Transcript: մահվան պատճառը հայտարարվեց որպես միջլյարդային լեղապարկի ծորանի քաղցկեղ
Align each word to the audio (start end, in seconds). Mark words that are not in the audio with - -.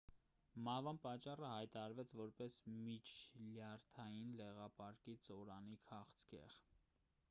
մահվան 0.67 0.99
պատճառը 1.01 1.49
հայտարարվեց 1.51 2.15
որպես 2.21 2.55
միջլյարդային 2.87 4.33
լեղապարկի 4.41 5.17
ծորանի 5.29 5.83
քաղցկեղ 5.91 6.63